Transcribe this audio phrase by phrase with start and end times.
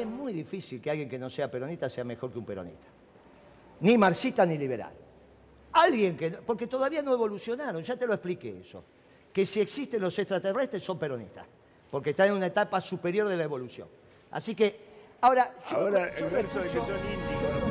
[0.00, 2.86] Es muy difícil que alguien que no sea peronista sea mejor que un peronista.
[3.80, 4.92] Ni marxista ni liberal.
[5.72, 6.30] Alguien que...
[6.30, 8.84] Porque todavía no evolucionaron, ya te lo expliqué eso.
[9.32, 11.46] Que si existen los extraterrestres son peronistas,
[11.90, 13.88] porque están en una etapa superior de la evolución.
[14.30, 14.76] Así que,
[15.20, 15.54] ahora...
[15.70, 17.69] yo- Ahora yo el verso de que.